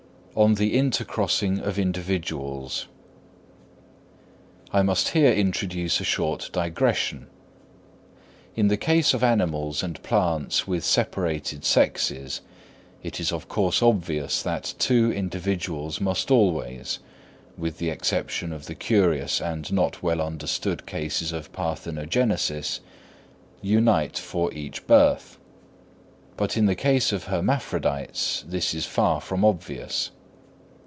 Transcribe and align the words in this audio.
On 0.33 0.53
the 0.53 0.75
Intercrossing 0.77 1.59
of 1.59 1.77
Individuals. 1.77 2.87
I 4.71 4.81
must 4.81 5.09
here 5.09 5.33
introduce 5.33 5.99
a 5.99 6.05
short 6.05 6.49
digression. 6.53 7.27
In 8.55 8.69
the 8.69 8.77
case 8.77 9.13
of 9.13 9.25
animals 9.25 9.83
and 9.83 10.01
plants 10.03 10.65
with 10.65 10.85
separated 10.85 11.65
sexes, 11.65 12.39
it 13.03 13.19
is 13.19 13.33
of 13.33 13.49
course 13.49 13.83
obvious 13.83 14.41
that 14.41 14.73
two 14.79 15.11
individuals 15.11 15.99
must 15.99 16.31
always 16.31 16.99
(with 17.57 17.77
the 17.79 17.89
exception 17.89 18.53
of 18.53 18.67
the 18.67 18.73
curious 18.75 19.41
and 19.41 19.69
not 19.73 20.01
well 20.01 20.21
understood 20.21 20.85
cases 20.85 21.33
of 21.33 21.51
parthenogenesis) 21.51 22.79
unite 23.61 24.17
for 24.17 24.49
each 24.53 24.87
birth; 24.87 25.37
but 26.37 26.55
in 26.55 26.67
the 26.67 26.75
case 26.75 27.11
of 27.11 27.25
hermaphrodites 27.25 28.45
this 28.47 28.73
is 28.73 28.85
far 28.85 29.19
from 29.19 29.43
obvious. 29.43 30.11